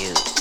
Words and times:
you. 0.00 0.33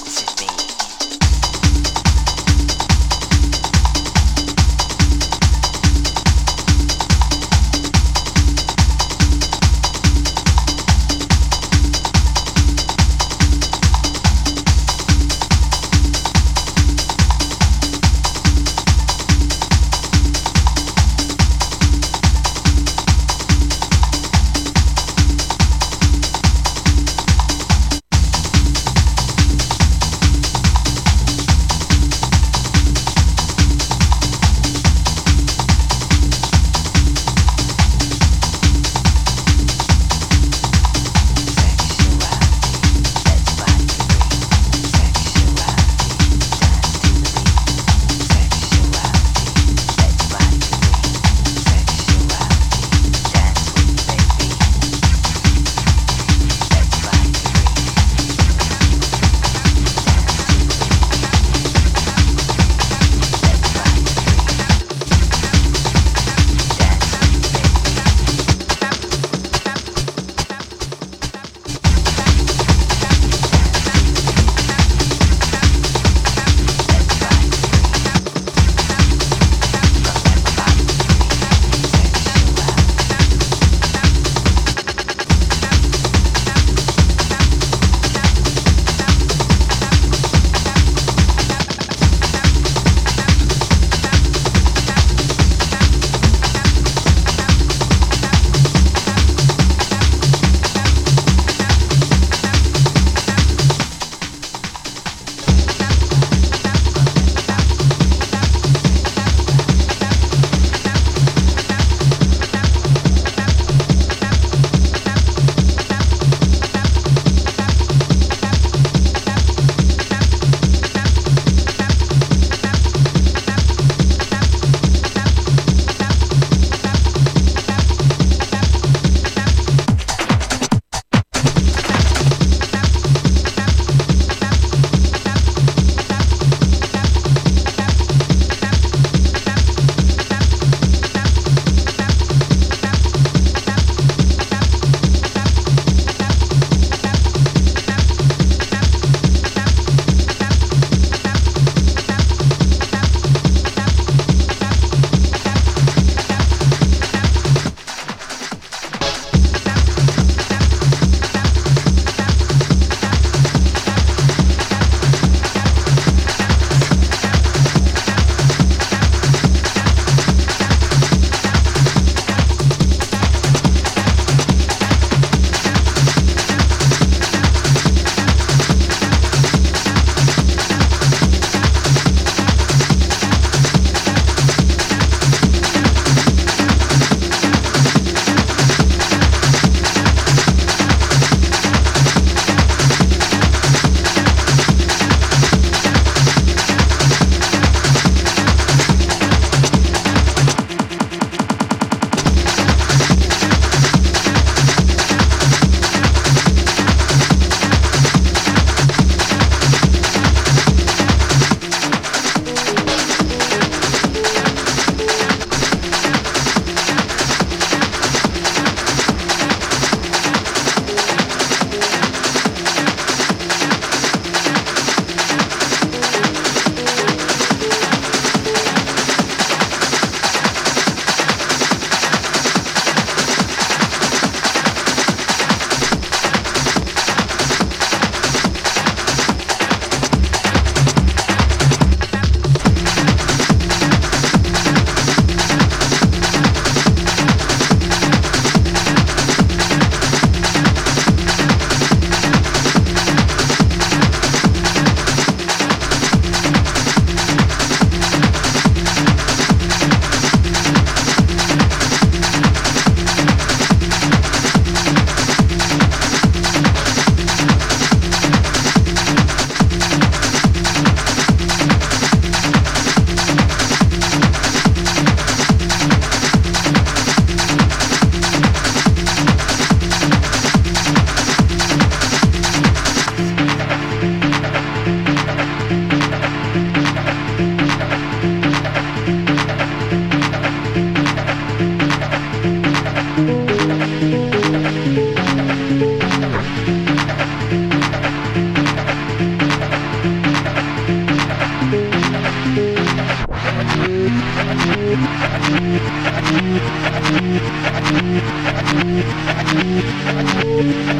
Thank 305.56 305.84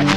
you. 0.08 0.12